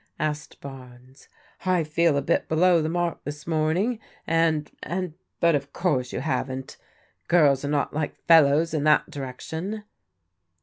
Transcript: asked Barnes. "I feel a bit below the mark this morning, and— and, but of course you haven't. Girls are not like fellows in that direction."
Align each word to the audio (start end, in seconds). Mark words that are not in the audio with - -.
asked 0.17 0.59
Barnes. 0.61 1.27
"I 1.63 1.83
feel 1.83 2.17
a 2.17 2.23
bit 2.23 2.49
below 2.49 2.81
the 2.81 2.89
mark 2.89 3.23
this 3.23 3.45
morning, 3.45 3.99
and— 4.25 4.71
and, 4.81 5.13
but 5.39 5.53
of 5.53 5.73
course 5.73 6.11
you 6.11 6.21
haven't. 6.21 6.75
Girls 7.27 7.63
are 7.63 7.67
not 7.69 7.93
like 7.93 8.15
fellows 8.25 8.73
in 8.73 8.83
that 8.85 9.11
direction." 9.11 9.83